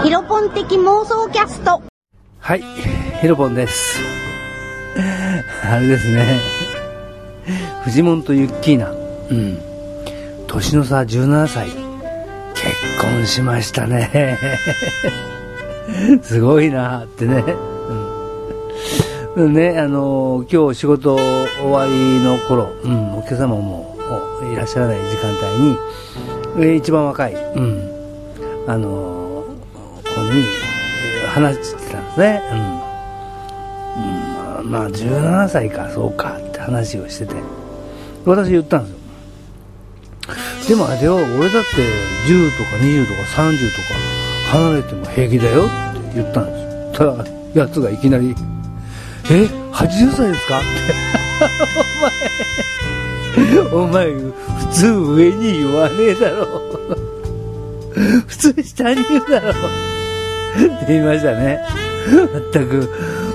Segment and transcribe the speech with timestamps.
[0.00, 1.82] ヒロポン的妄想キャスト。
[2.38, 2.62] はい、
[3.20, 4.00] ヒロポンです。
[5.70, 6.40] あれですね。
[7.84, 8.90] 藤本とユッキーナ。
[8.90, 8.94] う
[9.34, 9.58] ん。
[10.48, 11.68] 年の差17歳。
[11.68, 11.80] 結
[13.00, 14.38] 婚しましたね。
[16.22, 17.44] すごいなってね。
[19.36, 19.52] うん。
[19.52, 23.94] ね、あの今日仕事終わりの頃、うん、お客様も
[24.52, 25.78] いらっしゃらない時間帯に、
[26.56, 29.21] えー一番若い、うん、あの
[30.14, 30.44] 子に
[31.28, 32.42] 話してたんですね。
[32.52, 32.58] うん。
[34.64, 37.34] うん、まあ、17歳か、そうかって話をしてて。
[38.24, 38.98] 私言ったんですよ。
[40.68, 41.68] でもあれよ、俺だって
[42.28, 43.94] 10とか20とか30とか
[44.58, 46.52] 離れても平気だよって言ったんで
[46.94, 47.16] すよ。
[47.16, 48.34] ただ、奴がいきなり、
[49.30, 50.60] え ?80 歳ですか？
[50.60, 50.68] って。
[53.74, 54.32] お前、お前、普
[54.72, 56.62] 通上に言わねえだろ。
[58.28, 59.52] 普通下に言うだろ。
[60.56, 61.60] って言いましたね。
[62.32, 62.88] まったく、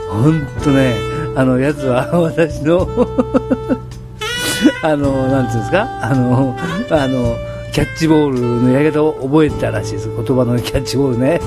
[0.10, 0.96] ほんとね、
[1.36, 2.88] あの、やつは私の、
[4.82, 5.88] あの、なんていうんですか？
[6.02, 6.56] あの、
[6.92, 7.36] あの、
[7.72, 10.10] キャッチボールのやり方を覚えてたらしいです。
[10.16, 11.40] 言葉のキャッチボールね。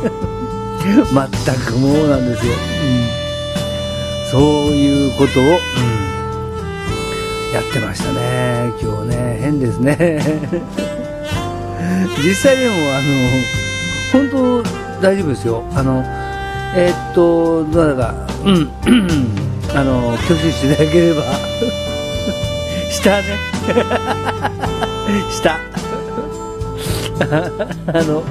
[1.12, 2.52] まったくもうなんですよ。
[2.52, 2.56] う
[4.28, 4.42] ん、そう
[4.74, 5.50] いうことを、うん、
[7.52, 8.72] やってましたね。
[8.80, 9.96] 今日ね、変ですね。
[12.24, 13.02] 実際でも、あの、
[14.12, 15.64] 本当大丈夫ですよ。
[15.74, 16.02] あの、
[16.76, 18.70] えーっと、どうだか、うん、
[19.74, 21.22] あの、挙手していただければ、
[22.90, 23.24] 下ね。
[25.30, 25.58] 下。
[27.92, 28.22] あの、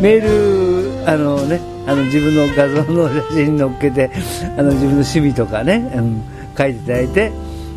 [0.00, 4.10] メール、あのね、あの自分の画像の写真に載っけて、
[4.58, 6.22] あの自分の趣味とかね、うん、
[6.56, 7.32] 書いていただいて、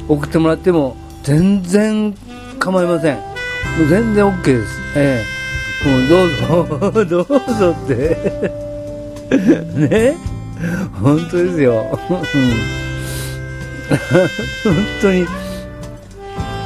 [0.08, 2.14] 送ってもらっても全然
[2.58, 3.16] 構いません。
[3.16, 3.22] も
[3.86, 4.80] う全然 OK です。
[4.96, 5.39] ええ
[5.86, 6.68] もうどうぞ、
[7.06, 8.18] どうぞって。
[9.76, 10.16] ね？
[11.02, 11.86] 本当ですよ。
[12.10, 12.22] 本
[15.02, 15.26] 当に、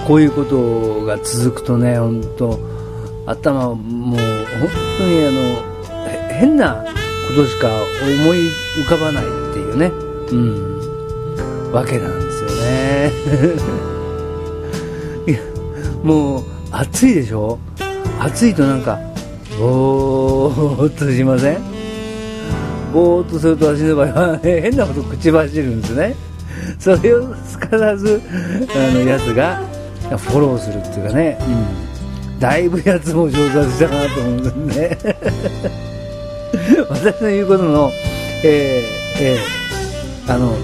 [0.07, 2.59] こういうことが続くとね、本当、
[3.27, 4.19] 頭、もう、
[4.59, 5.63] 本当にあの、
[6.39, 6.83] 変な
[7.27, 8.39] ことしか思い
[8.85, 9.91] 浮かばないっていうね、
[10.31, 13.11] うん、わけなんですよね。
[15.27, 15.39] いや、
[16.03, 17.59] もう、暑いでしょ？
[18.25, 18.99] 暑いとなんか、
[19.59, 21.61] ぼーっとしません？
[22.93, 26.15] ぼーっとすると私の場合は、ね、変なこと口走るんですね。
[26.79, 28.21] それをすかさず、
[28.73, 29.57] あの、やつが
[30.17, 35.15] フォローするっていうかね、うん、だいぶやつも上達したなと思うんですね。
[36.89, 37.91] 私の言うことの、
[38.45, 40.55] えー、えー、あの、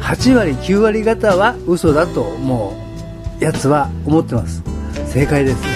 [0.00, 2.74] 8割、9割方は嘘だと、も
[3.40, 4.62] う、やつは思ってます。
[5.06, 5.73] 正解です。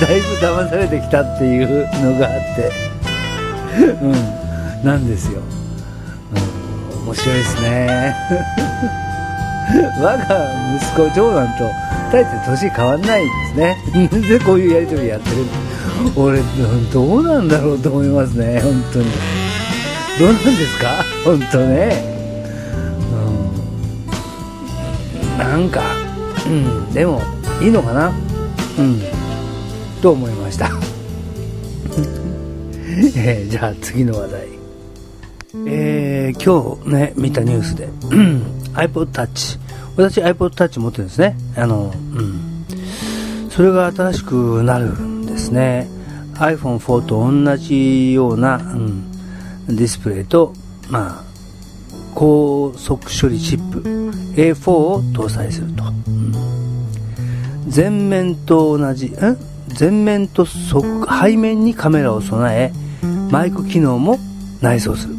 [0.00, 2.70] だいぶ騙されてきたっていうのがあって、
[4.02, 4.12] うん、
[4.84, 5.40] なんですよ。
[7.00, 8.14] うん、面白いですね。
[10.00, 10.24] 我が
[10.76, 11.70] 息子、長男と
[12.12, 13.26] 大して年変わんないん
[13.56, 13.78] で
[14.12, 14.28] すね。
[14.28, 15.36] で、こういうやりとりやってる。
[16.16, 16.40] 俺、
[16.92, 19.06] どうなんだろうと思いますね、本当に。
[20.18, 20.88] どうなんですか？
[21.24, 22.04] 本当ね。
[25.32, 25.80] うん、なんか、
[26.46, 27.20] うん、でも、
[27.62, 28.12] いいのかな？
[28.78, 29.00] うん。
[30.02, 30.66] と思いました。
[33.16, 34.48] えー、じゃあ次の話題。
[35.66, 37.88] えー、今日ね、見たニュースで、
[38.74, 39.58] iPod Touch。
[39.96, 41.36] 私 iPod Touch 持ってるんですね。
[41.56, 42.64] あの、うん。
[43.48, 45.88] それが新しくなるんですね。
[46.34, 49.04] iPhone4 と同じような、うん、
[49.68, 50.52] ディスプレイと、
[50.90, 51.24] まあ、
[52.14, 53.80] 高速処理チップ
[54.34, 55.84] A4 を搭載すると。
[56.08, 56.34] うん
[57.72, 59.36] 前面と同じ、ん
[59.78, 62.72] 前面と側背面にカメラを備え、
[63.30, 64.18] マイク機能も
[64.60, 65.14] 内蔵する。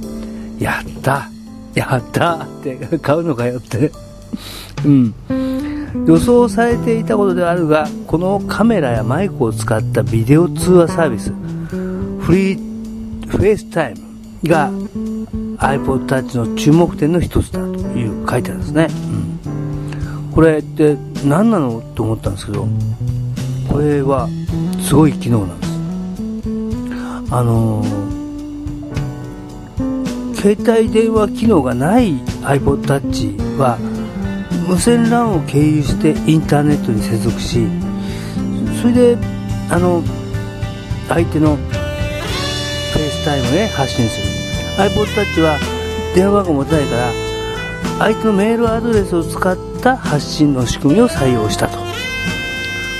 [0.59, 1.29] やった
[1.73, 3.91] やったって買うのかよって。
[4.85, 5.13] うん。
[6.07, 11.31] 予想されていたことであるが、このカメラやマイクを使ったビデオ通話サービス、
[12.19, 14.69] フリー FaceTime が
[15.57, 18.87] iPod Touch の注目点の一つだという書いてあるんですね。
[20.35, 22.67] これって何なのと思ったんですけど、
[23.71, 24.27] これは
[24.85, 25.75] すごい機能なんです。
[27.31, 33.77] あのー、携帯電話機能がない iPod Touch は
[34.67, 37.67] 無線 LAN を経由してインターネットに接続し
[38.81, 39.17] それで
[39.71, 40.03] あの
[41.09, 44.27] 相手の FaceTime で発信する
[44.77, 45.57] iPod Touch は
[46.13, 47.11] 電話番号持たないから
[47.99, 51.77] 相手のメールアドレスを使ってた発信の仕組みを採用したと。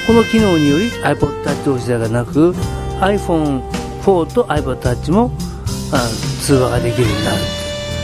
[0.06, 2.54] この機能により iPod Touch 同士ではなく
[3.02, 5.32] iPhone4 と iPod Touch も
[5.92, 5.98] あ
[6.44, 7.38] 通話ができるようになる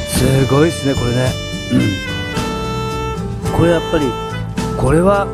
[0.09, 1.29] すごいですねこれね。
[3.45, 3.53] うん。
[3.55, 4.05] これやっぱり
[4.81, 5.27] これは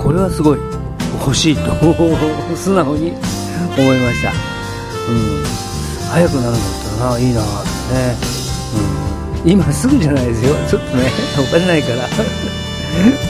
[0.00, 0.58] これはすごい。
[1.24, 1.62] 欲しいと。
[2.56, 3.12] 素直に
[3.76, 4.30] 思いました。
[4.30, 4.34] うん。
[6.08, 6.62] 早くなるんだっ
[6.98, 8.16] たらないいなってね、
[9.44, 10.54] うん、今すぐじゃないですよ。
[10.70, 12.51] ちょっとねお金ないから。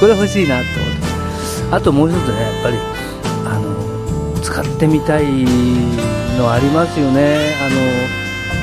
[0.00, 1.03] これ欲しいなと思って。
[1.70, 2.76] あともう一つねやっぱり
[3.47, 5.25] あの使ってみたい
[6.37, 7.55] のありますよね。
[7.61, 7.69] あ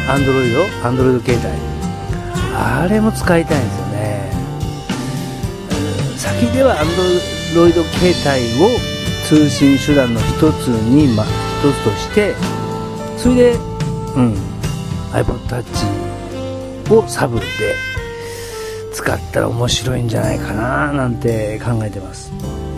[0.08, 1.48] のアンドロイドアンドロイド携帯。
[2.56, 4.32] あれも使いたいんですよね。
[6.18, 6.88] 先ではアン
[7.54, 8.70] ドロイド携帯を
[9.28, 11.30] 通信手段の一つに、ま、一
[11.72, 12.36] つとして
[13.18, 13.54] それで、
[14.16, 14.34] うん、
[15.12, 17.46] iPodTouch をサブで
[19.00, 22.32] 使ったら面白いんじゃないかななんて考えてます。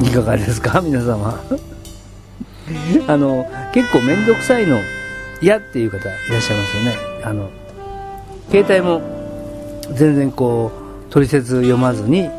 [0.03, 0.79] いかがですか？
[0.85, 1.39] 皆様。
[3.07, 4.77] あの結構面倒くさいの
[5.41, 6.95] 嫌っていう方いらっしゃいますよね。
[7.23, 7.50] あの
[8.51, 9.01] 携帯も
[9.95, 10.71] 全然こ
[11.09, 12.29] う取説読まずに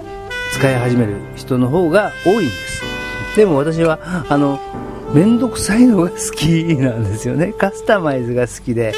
[0.52, 2.82] 使い始める人の方が多いんです。
[3.36, 3.98] でも私は
[4.28, 4.60] あの
[5.12, 6.46] 面倒くさいのが好き
[6.76, 7.52] なんですよね。
[7.58, 8.94] カスタマイズが好きで。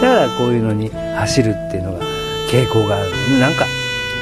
[0.00, 1.98] だからこういうのに走るっていうのが
[2.50, 3.10] 傾向がある
[3.40, 3.66] なんか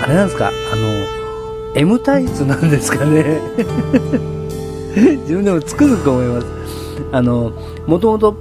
[0.05, 0.49] あれなんですか？
[0.49, 3.41] あの M 体質なんですかね？
[4.95, 6.47] 自分でもつくづく思います。
[7.12, 7.53] あの
[7.87, 8.37] もともと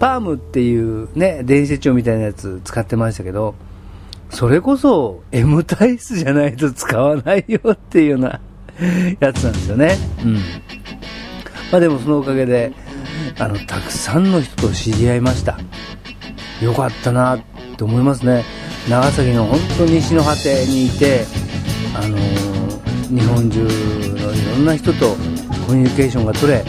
[0.00, 3.54] パームっていうね電子手帳みたいなやつ使ってましたけど
[4.30, 8.40] それこそ M 体質じゃないと使わないよっていうような
[9.20, 9.96] やつなんですよね。
[10.24, 10.34] うん。
[10.34, 10.40] ま
[11.74, 12.72] あでもそのおかげで
[13.38, 15.58] あのたくさんの人と知り合いました。
[16.60, 17.40] よかったなっ
[17.76, 18.44] て思いますね。
[18.88, 21.24] 長崎の本当西の果てにいて
[21.94, 25.10] あのー、日本中のいろんな人と
[25.66, 26.64] コミュニケーションが取れ、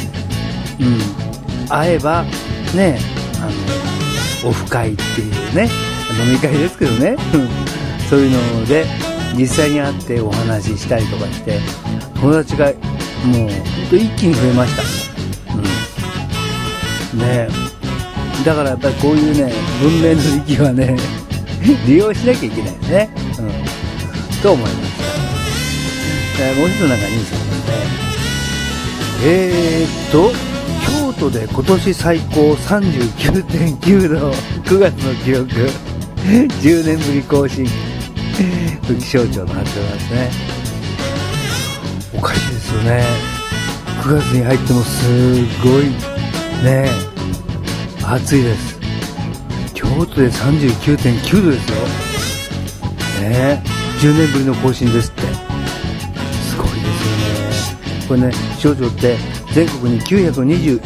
[0.80, 2.24] うん、会えば
[2.75, 3.00] ね
[3.39, 5.69] あのオフ会っていうね
[6.24, 7.18] 飲み会ですけどね
[8.10, 8.86] そういうので
[9.36, 11.59] 実際に会ってお話ししたりとかして
[12.19, 13.50] 友達がもう本
[13.89, 14.83] 当一気に増えました、
[17.13, 17.48] うん、ね。
[18.45, 20.98] だからやっぱりこういうね文明の域はね
[21.88, 24.92] 利用しなきゃいけないよね、うん、と思いまし
[26.38, 28.04] た、えー、もう一つなんかニュースがありますね。
[29.25, 30.31] えー、っと
[30.86, 34.31] 京都で今年最高39.9度。
[34.65, 35.69] 9月の記録。
[36.25, 37.66] 10年ぶり更新。
[38.86, 40.31] 気象庁の発表なんですね。
[42.13, 43.04] おかしいですよね。
[44.01, 45.07] 9月に入ってもす
[45.63, 45.89] ごい
[46.63, 46.89] ね。
[48.04, 48.82] 暑いです。
[49.83, 51.77] 京都で39.9度ですよ。
[53.21, 53.62] ね
[54.00, 55.21] 10年ぶりの更新ですって。
[55.21, 58.07] すごいですよね。
[58.07, 59.18] これね気象庁って
[59.53, 60.80] 全国に921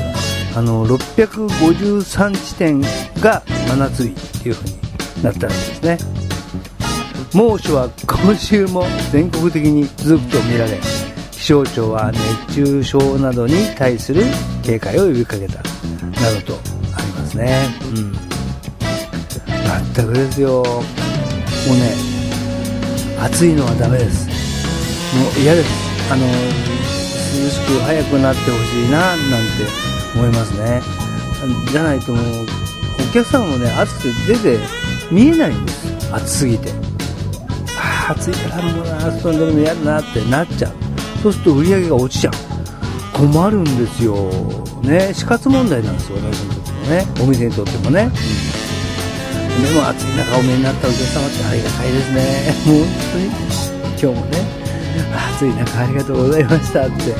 [0.55, 2.81] あの653地点
[3.21, 5.99] が真夏日っていう風になったらしいですね。
[7.35, 11.02] 猛暑は今週も全国的に続くとみられ。
[11.43, 12.13] 気象庁は
[12.47, 14.23] 熱中症などに対する
[14.63, 15.67] 警戒を呼びかけたなど
[16.47, 16.55] と
[16.97, 17.59] ありますね。
[17.97, 18.13] うん。
[19.93, 20.63] 全くですよ。
[20.63, 20.65] もう
[21.75, 21.97] ね
[23.19, 24.29] 暑いのはダメです。
[25.17, 26.13] もう嫌です。
[26.13, 26.31] あの涼
[27.51, 29.67] しく早くなってほしいななんて
[30.15, 30.81] 思いますね。
[31.73, 32.25] じゃないともう
[33.11, 34.65] お客さんもね暑くて出て
[35.11, 36.15] 見えないんです。
[36.15, 36.71] 暑すぎて。
[37.77, 40.82] あ暑いからもうな遊んでるの嫌だなってなっちゃう。
[41.23, 42.35] そうすると売り上げが落ちちゃう。
[43.13, 44.31] 困るんですよ。
[44.83, 45.13] ね。
[45.15, 48.11] 死活問題なんですよ私にとってもねお店にとってもね、
[49.57, 52.55] うん、でも暑い中お見えになったお客様ってありがたいですね。
[52.67, 53.53] も う本当に。
[54.03, 54.39] 今日もね
[55.37, 57.15] 暑い中ありがとうございましたって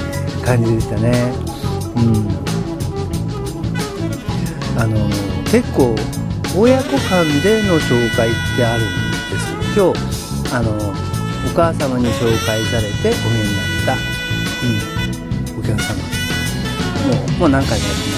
[0.45, 1.33] 感じでしたね。
[1.97, 2.29] うん。
[4.77, 4.97] あの
[5.45, 5.95] 結構
[6.59, 8.87] 親子間での紹介ってあるん
[9.31, 13.72] です今日あのお母様に紹介されてお見えになった、
[14.63, 15.95] うん、お客様。
[17.09, 18.17] もうもう何回もやってま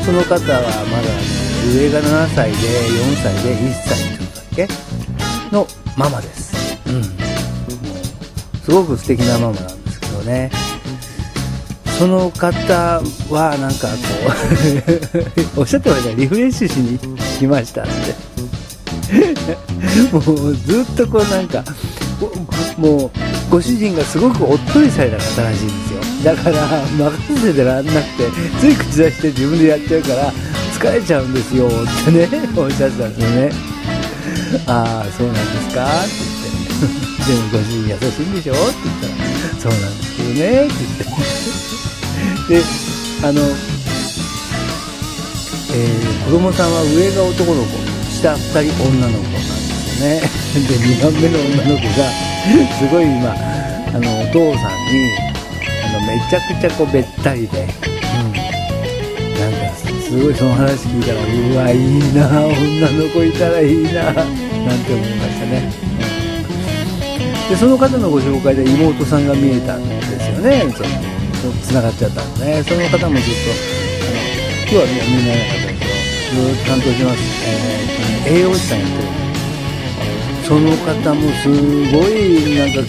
[0.00, 1.12] すその方はまだあ
[1.66, 4.68] の上が7歳で4歳で1歳ってことだけ？
[5.52, 5.66] の
[5.96, 6.78] ママです。
[6.86, 6.94] うん。
[6.94, 7.04] もう
[8.64, 10.50] すごく素敵なママなんですけどね。
[11.98, 13.94] その方はなんかこ
[15.56, 16.98] う おっしゃってましたリフレッシュしに
[17.38, 18.16] 来ましたって。
[20.10, 21.62] もうずっとこうなんか
[22.78, 23.10] もう
[23.52, 26.00] ご主人がすごくおっとりされた方らしいんですよ。
[26.24, 26.56] だから
[26.96, 30.32] 任せてらんなくてつい口出して自分でやっちゃうから
[30.72, 31.70] 疲れちゃうんですよっ
[32.06, 33.52] てねおっしゃってたんですよね。
[34.66, 35.84] ああそうなんですか？
[35.84, 36.14] って
[37.28, 37.36] 言って。
[37.36, 38.54] でもご主人優しいんでしょ？
[38.54, 39.12] って言ったら、
[39.60, 40.74] そうなんですけどね、って
[42.48, 42.56] 言って。
[42.56, 42.64] で、
[43.28, 43.40] あの、
[45.72, 47.68] えー、子供さんは上が男の子、
[48.10, 50.41] 下2人女の子なんですよね。
[50.52, 52.12] で、2番目の女の子が、
[52.78, 55.12] すごい今、あの、お父さんに、
[55.84, 58.32] あの、めちゃくちゃこう、べったりで、うん。
[58.32, 65.72] なんか、すごいその話聞いたら、うわ、いいな、女の子いたらいいな、なんて思いましたね。
[65.96, 66.02] うん
[67.52, 70.62] で、その方のご紹介で妹さんが見えたんですよね。
[70.72, 72.62] その、繋がっちゃったんでね。
[72.62, 73.50] その方もずっと、
[74.00, 74.22] あの、
[74.62, 77.18] 今日はみんななかったんですけど、ずっと担当します。
[78.26, 79.21] えー、栄養士さんやってるんで
[80.44, 81.54] その方もすご
[82.08, 82.80] い、なんか、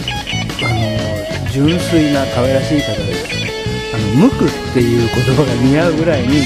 [0.62, 3.24] あの、純粋な可愛らしい方です。
[3.94, 6.44] あの、無垢っていう言葉が似合うぐらいに、うん、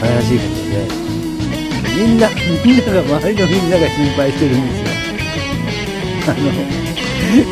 [0.00, 0.84] 可愛らしい方で、
[1.96, 2.28] みんな、
[2.64, 4.86] みんなが、周りのみんなが心配してるんですよ。
[6.26, 6.36] あの、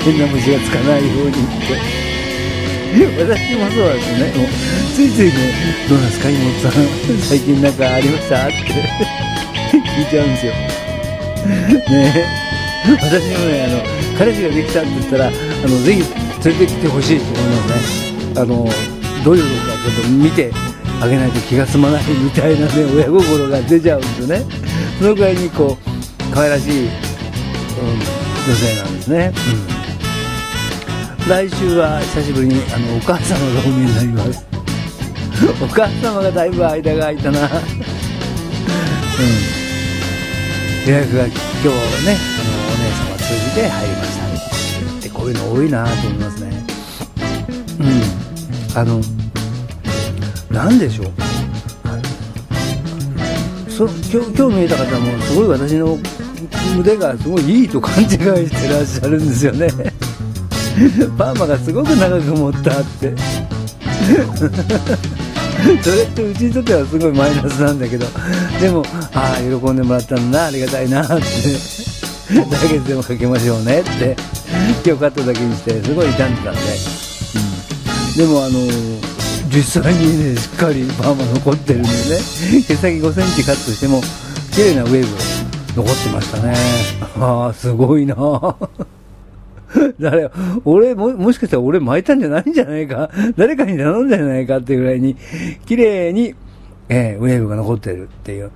[0.05, 2.03] 変な虫がつかないようにって。
[2.93, 4.21] 私もそうですね。
[4.37, 4.47] もう
[4.95, 5.33] ついついね、
[5.89, 6.73] どうなんですか、妹さん。
[7.19, 8.47] 最近なんかありました？
[8.49, 8.55] って
[9.79, 10.53] 聞いちゃうんですよ。
[11.47, 12.43] ね
[13.01, 13.81] 私もね、あの、
[14.19, 15.37] 彼氏ができたって言ったら、あの、
[15.83, 16.03] ぜひ
[16.45, 18.19] 連れてきてほしいと思いますね。
[18.41, 18.69] あの、
[19.25, 20.53] どういうのかちょっと見て
[21.01, 24.45] あげないと気が済まないみたいなね、 親心が出ちゃうんですよね。
[24.99, 25.85] そのぐらいにこう、
[26.35, 26.93] 可愛らしい、うん、女
[28.57, 29.33] 性なんですね。
[29.77, 29.83] うん
[31.29, 34.45] 来週は久しぶりにあのお母様がお見えになります
[35.63, 37.49] お母様がだいぶ間が空いたなうん
[40.87, 41.39] 予約が今日
[42.07, 46.51] ねあのお姉様通じて入りましたでこういうの多いなと思いますね。
[47.79, 48.79] うん。
[48.79, 49.01] あの
[50.51, 51.07] 何でしょう。
[53.71, 55.99] そ今日今日見えた方もすごい私の
[56.79, 59.69] 腕がすごいいいと勘違いしてらっしゃるんですよね。
[61.17, 63.15] パーマがすごく長く持ったって。
[65.83, 68.07] それってうちにとってはすごいマイナスなんだけど。
[68.61, 71.93] でもああ喜んでもらったんだなありがたいなって。
[72.33, 74.17] 来月でもかけましょうねって
[74.85, 76.61] 今日カットだけにしてすごい傷んでたんで、
[78.11, 78.59] うん、でもあの
[79.51, 81.95] 実際にねしっかりパーマ残ってるんでね。
[82.67, 84.01] 毛先5センチカットしても
[84.53, 86.55] 綺麗なウェーブ残ってましたね。
[87.21, 88.15] ああすごいな
[90.01, 90.31] 誰、
[90.65, 93.11] 俺も、もしかしたら俺巻いたんじゃないんじゃないか？
[93.37, 95.17] 誰かに頼んだんじゃないかっていうぐらいに、
[95.67, 96.35] 綺麗に、
[96.89, 98.51] えー、ウェーブが残ってるっていう。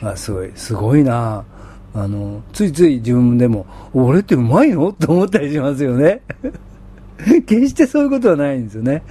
[0.00, 1.44] まあ、すごい、すごいな
[1.94, 4.92] あの、ついつい自分でも、俺ってうまいの？
[4.98, 6.22] と思ったりしますよね。
[7.46, 9.02] 決してそういうことはないんですよね。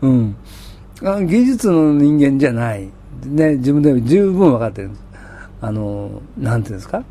[0.00, 0.36] うん。
[1.04, 2.88] あ技術の人間じゃない。
[3.26, 5.02] ね、自分でも十分分かってるんです。
[5.60, 7.02] あの、なんていうんですか？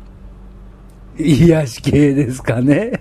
[1.18, 2.97] 癒し系ですかね。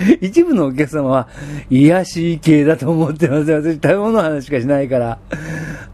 [0.20, 1.28] 一部のお客様は
[1.68, 3.50] 癒し系だと思ってます。
[3.50, 5.18] 私、食べ物の話しかしないから、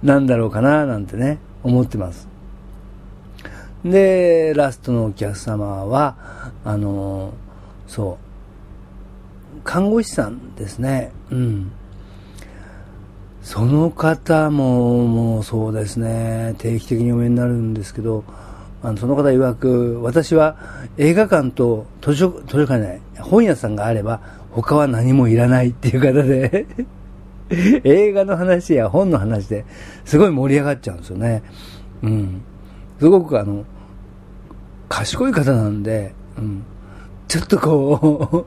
[0.02, 2.28] なんだろうかな、なんてね、思ってます。
[3.84, 6.16] で、ラストのお客様は、
[6.64, 7.32] あの、
[7.86, 8.18] そ
[9.56, 11.12] う、看護師さんですね。
[11.30, 11.72] うん。
[13.42, 18.24] その方も、もうそうですね、定期的にお見えになるんですけど、
[18.82, 20.56] あのその方曰く、私は
[20.96, 26.66] 映画館と図書図書館ない、本屋さんがあれば、他は何もいらないっていう方で
[27.84, 29.66] 映画の話や本の話で
[30.06, 31.42] すごい盛り上がっちゃうんですよね。
[32.02, 32.42] うん。
[32.98, 33.64] すごくあの、
[34.88, 36.64] 賢い方なんで、うん。
[37.28, 38.46] ちょっとこ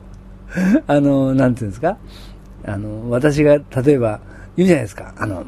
[0.86, 1.96] あの、なんていうんですか？
[2.66, 4.20] あの、私が例えば
[4.56, 5.14] 言うじゃないですか。
[5.16, 5.44] あの、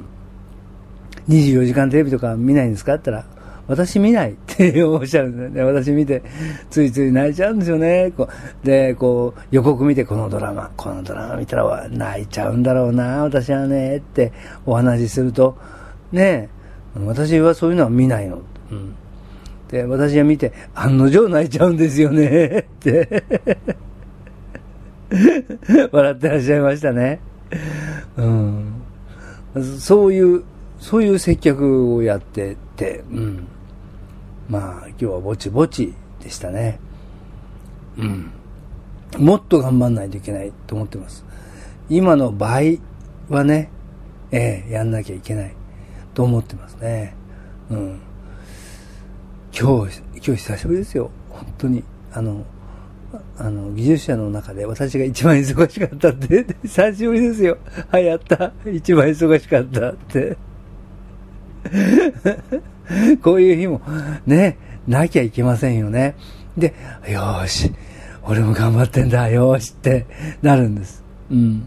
[1.28, 2.94] 24時間テレビとか見ないんですか？
[2.94, 5.62] って言ったら、私見ないっておっしゃるんですね。
[5.62, 6.22] 私見て、
[6.68, 8.12] ついつい泣いちゃうんですよね。
[8.16, 8.28] こ
[8.62, 14.32] うで、こう、予告見て、このドラマ、このドラマ見たら泣いちゃうんだろうな、私はね、って
[14.66, 15.56] お話しすると、
[16.10, 16.48] ね
[16.94, 18.42] 私はそういうのは見ないの。
[18.70, 18.94] うん。
[19.68, 23.24] で、私が見て、案の定泣いちゃうんですよね、って
[25.90, 27.20] 笑ってらっしゃいましたね。
[28.16, 28.72] うん。
[29.78, 30.42] そういう、
[30.78, 33.46] そういう接客をやってて、うん。
[34.48, 36.80] まあ、今日はぼちぼちでしたね。
[37.96, 38.30] うん。
[39.18, 41.24] もっと頑張んないといけないと思ってます。
[41.88, 42.80] 今の倍
[43.28, 43.70] はね、
[44.32, 45.54] ええやんなきゃいけない
[46.14, 47.14] と思ってますね。
[47.70, 48.00] うん。
[49.56, 51.10] 今日、今日久しぶりですよ。
[51.30, 51.84] 本当に。
[52.12, 52.44] あの、
[53.38, 57.58] あの、技術者の中で私が一番忙しかったって、 久しぶりですよ。
[57.90, 58.52] はい、やった。
[58.66, 60.36] 一番忙しかったって。
[63.22, 63.80] こういう日も
[64.26, 66.14] ね、なきゃいけませんよね。
[66.56, 66.74] で、
[67.08, 67.72] よし、
[68.22, 70.06] 俺も頑張ってんだよしって
[70.42, 71.02] なるんです。
[71.30, 71.66] うん。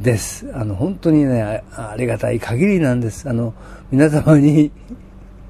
[0.00, 0.46] です。
[0.54, 3.28] あの、本当にね、ありがたい限りなんです。
[3.28, 3.54] あの、
[3.90, 4.70] 皆様に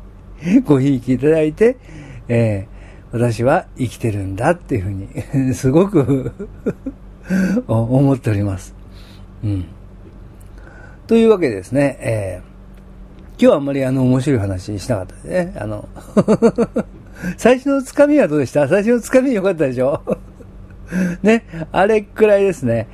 [0.64, 1.76] ごひいきいただいて、
[2.28, 2.78] えー
[3.10, 6.30] 私は生きてるんだっていうふうに、 すごく
[7.66, 8.74] 思っております。
[9.42, 9.64] うん。
[11.06, 12.57] というわけでですね、えー
[13.40, 15.54] 今日はあんまりあの面白い話しなかったですね。
[15.58, 15.88] あの、
[17.38, 18.66] 最初のつかみはどうでした？
[18.66, 20.02] 最初のつかみ良かったでしょ？
[21.22, 22.88] ね、あれくらいですね。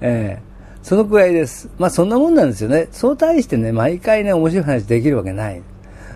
[0.00, 0.50] えー
[0.82, 1.68] そのくらいです。
[1.78, 2.88] まあそんなもんなんですよね。
[2.90, 5.60] そう対してね、毎回ね、面白い話できるわけない。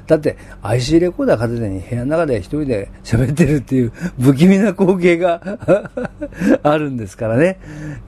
[0.06, 5.42] だって、IC レコーダー片手に部屋の中で一人で喋ってるっていう不気味な光景が
[6.62, 7.58] あるんですからね。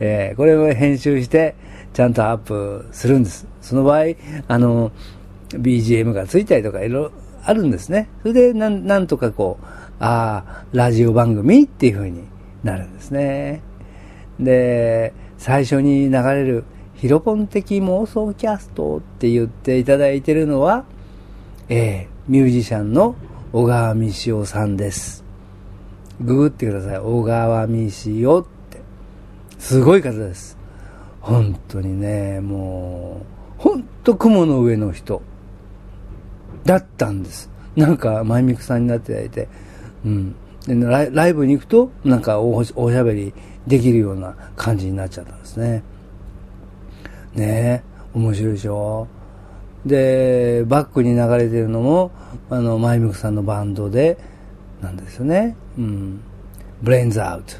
[0.00, 1.54] えーこれを編集して、
[1.92, 3.46] ちゃんとアップするんです。
[3.60, 4.04] その場合、
[4.48, 4.92] あの、
[5.58, 7.12] BGM がついたりとかいろいろ
[7.44, 8.08] あるんですね。
[8.22, 9.64] それでなん、なんとかこう、
[10.00, 12.24] ああ、ラジオ番組っていう風に
[12.62, 13.62] なるんですね。
[14.38, 20.84] で、最初に流れるヒロポン的妄想キャストって言っていただいてるのは、
[21.68, 23.14] えーミュージシャンの
[23.52, 25.24] 小川美潮さんです。
[26.20, 26.98] ググってください。
[26.98, 28.80] 小川美潮って。
[29.60, 30.58] すごい方です。
[31.20, 33.20] 本当にね、も
[33.58, 35.22] う、本当雲の上の人
[36.66, 37.50] だったんです。
[37.76, 39.48] なんか、マイミクさんになっていただいて、
[40.04, 40.34] うん。
[40.66, 40.74] で
[41.12, 43.32] ライブに行くと、なんかお、しゃべり
[43.66, 45.82] できるような感じになっちゃったんですね。
[47.34, 47.82] ね
[48.14, 49.06] え、面白いでしょ
[49.84, 52.10] で、バックに流れてるのも、
[52.50, 54.18] あの、マイミクさんのバンドで、
[54.82, 55.56] なんですよね。
[55.78, 56.20] うん。
[56.82, 57.54] ブレインズアウト。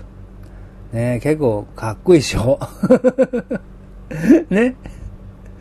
[0.93, 2.59] ねえ結構かっこいいでしょ
[4.51, 4.77] ね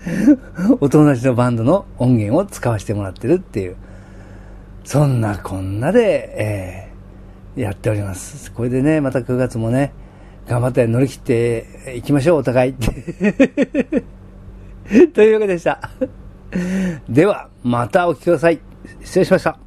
[0.81, 3.75] お友達のバンドの音源を使わせてもらってるっていう。
[4.83, 6.85] そんなこんなで、えー
[7.55, 8.51] やっております。
[8.51, 9.93] これでね、また9月もね、
[10.47, 12.73] 頑張って乗り切っていきましょう、お互い。
[15.13, 15.79] というわけでした。
[17.09, 18.59] では、またお聞きください。
[19.01, 19.64] 失礼しました。